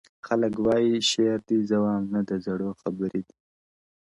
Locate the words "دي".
3.27-3.35